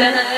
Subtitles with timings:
[0.00, 0.29] 真的。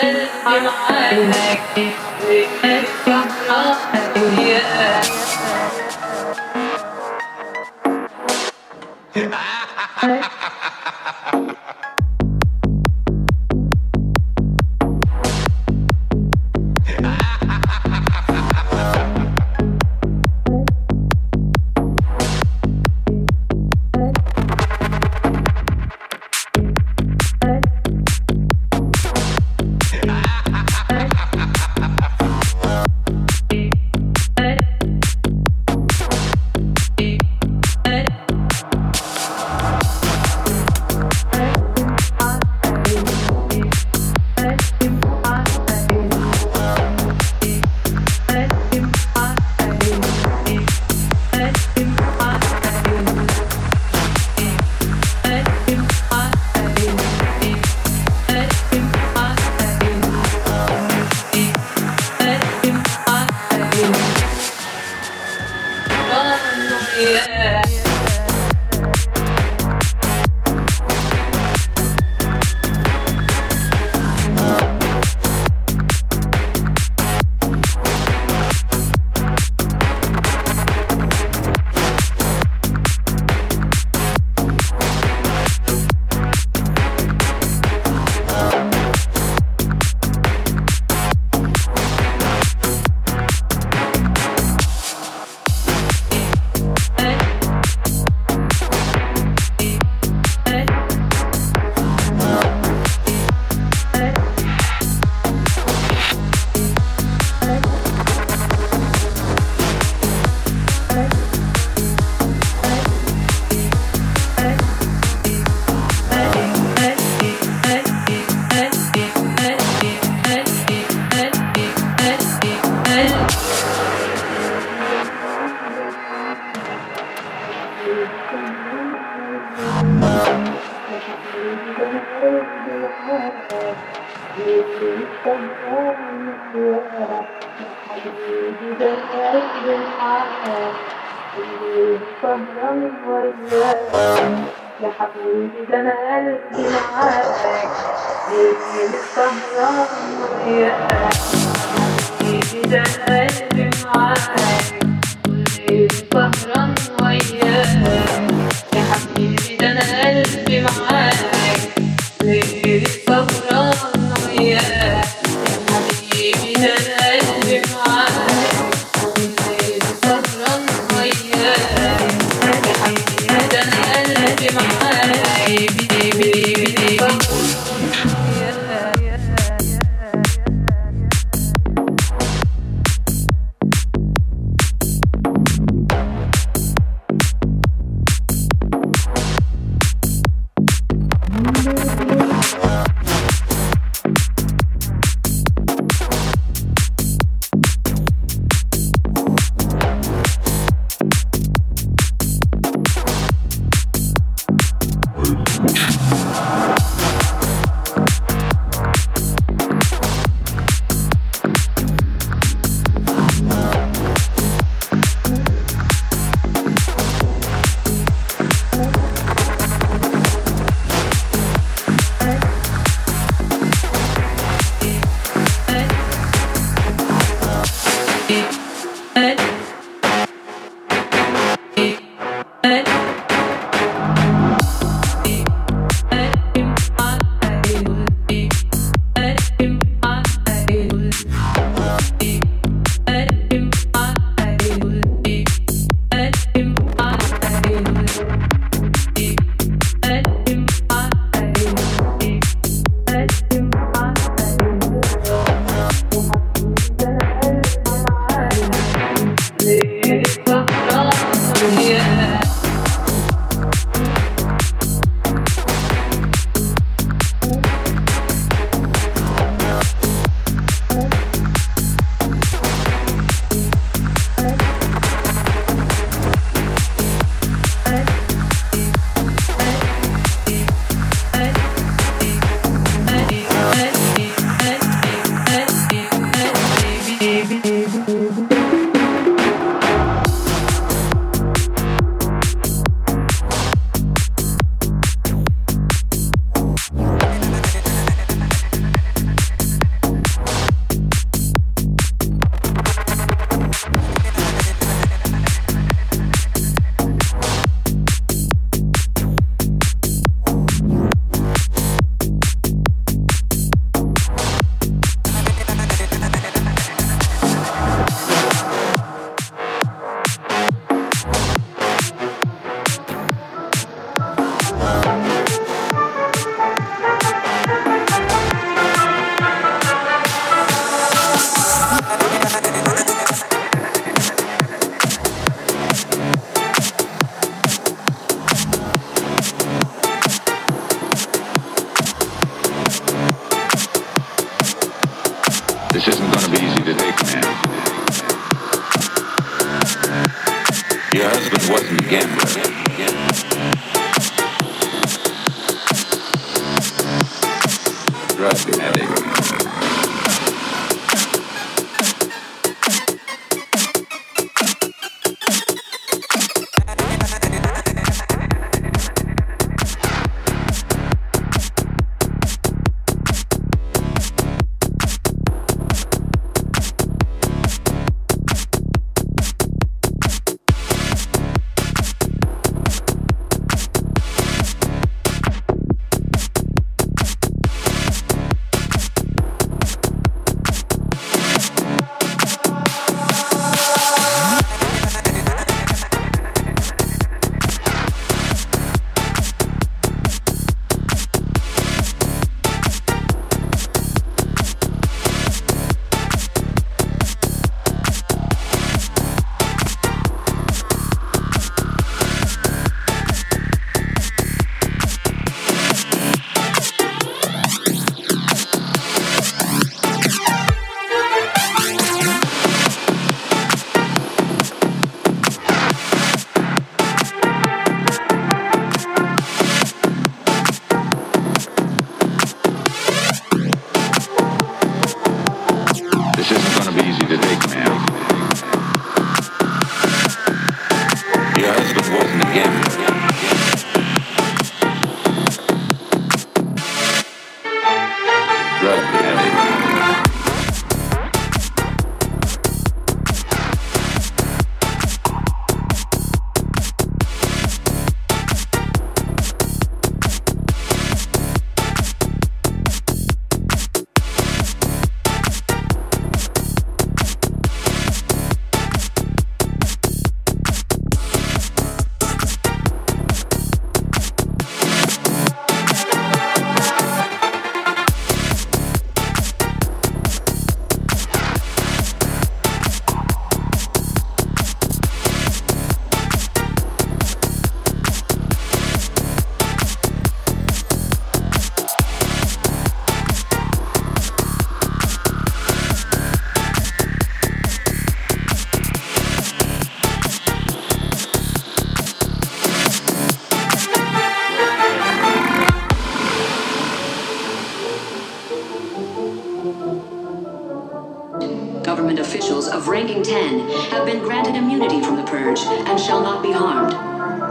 [512.93, 516.93] ranking 10 have been granted immunity from the purge and shall not be harmed.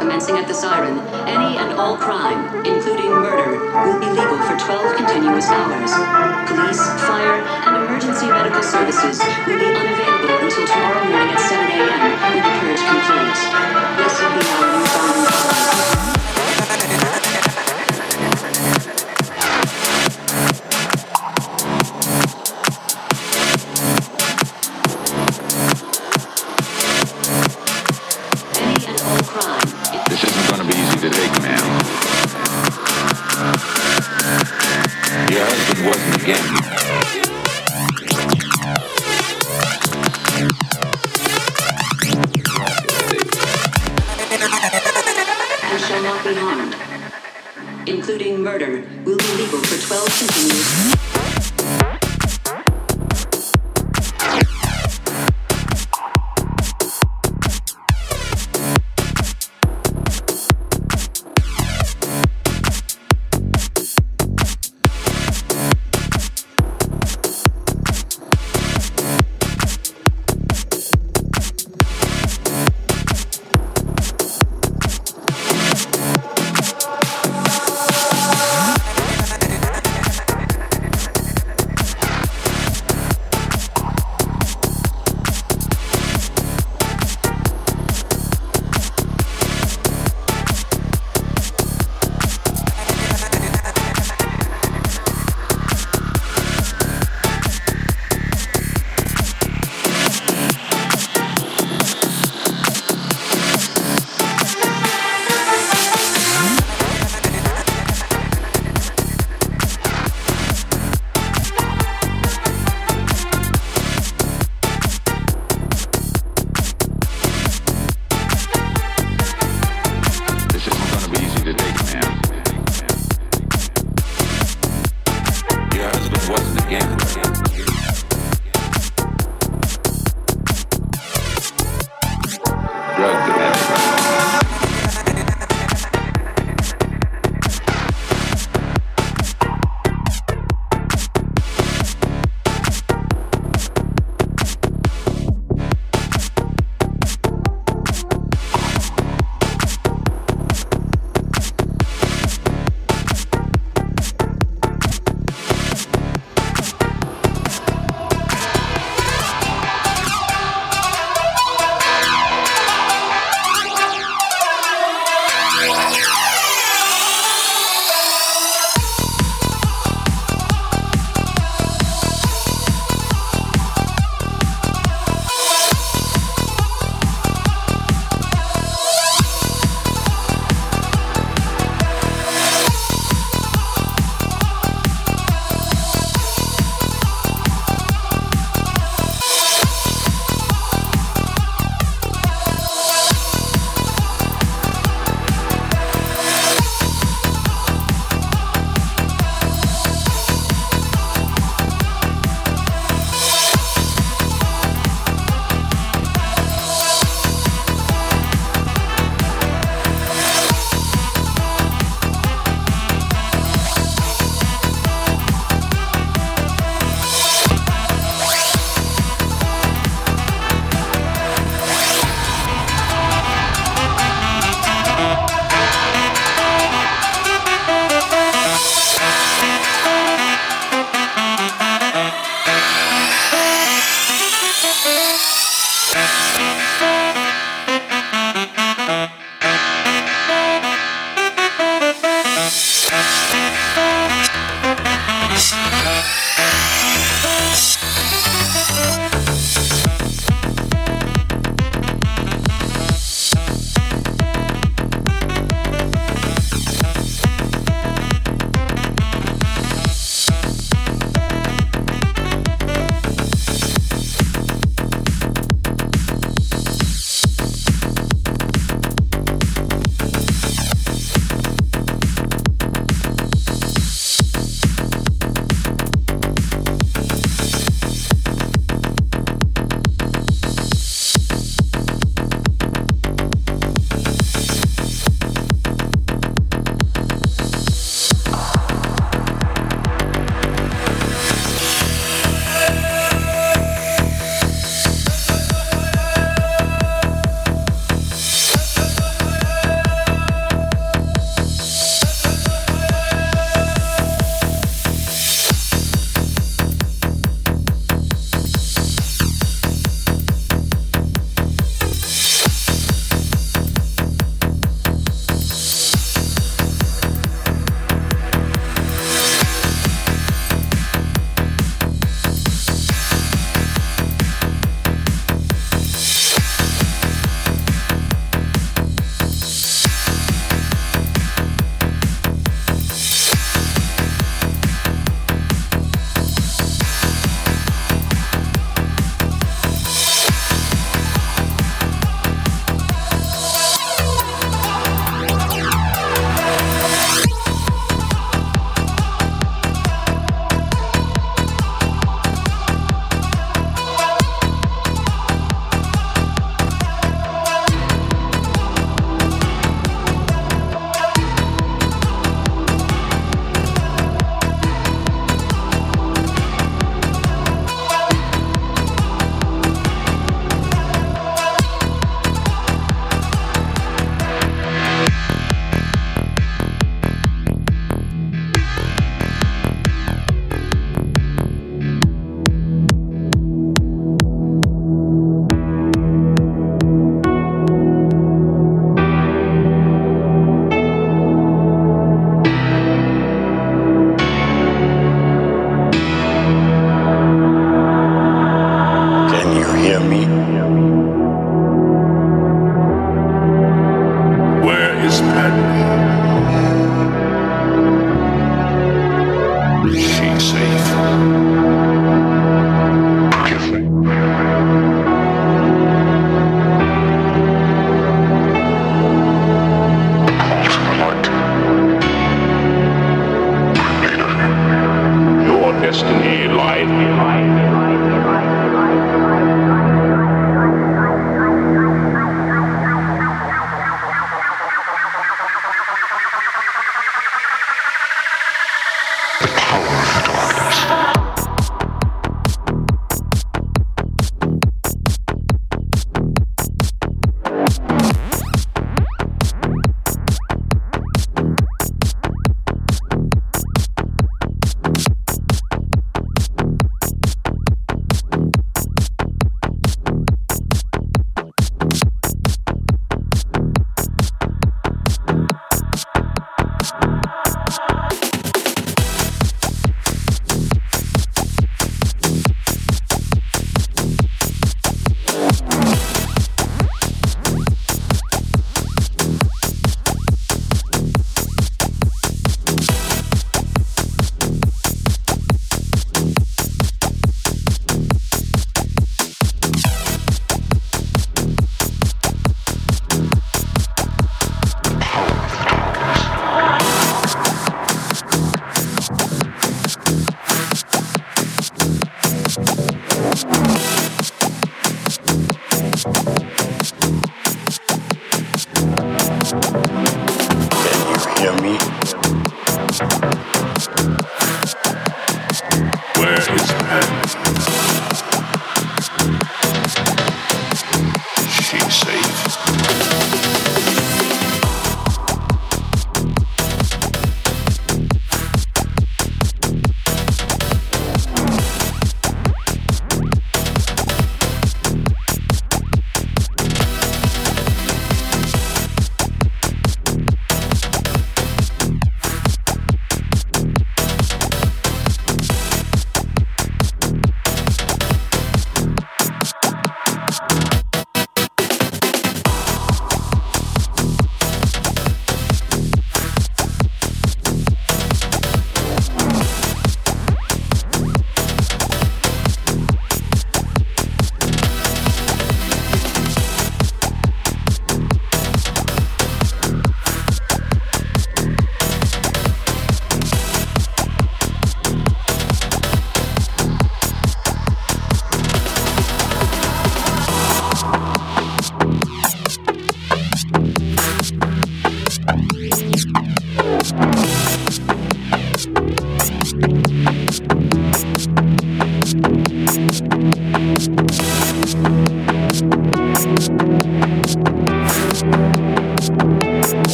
[0.00, 0.94] Commencing at the siren,
[1.26, 5.90] any and all crime, including murder, will be legal for 12 continuous hours.
[6.46, 9.18] Police, fire, and emergency medical services
[9.50, 12.02] will be unavailable until tomorrow morning at 7 a.m.
[12.30, 13.40] when the purge concludes.
[13.98, 14.93] This will be our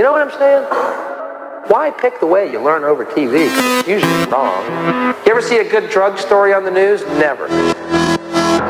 [0.00, 0.64] You know what I'm saying?
[1.68, 3.44] Why pick the way you learn over TV?
[3.80, 4.64] It's usually wrong.
[5.26, 7.02] You ever see a good drug story on the news?
[7.20, 7.48] Never.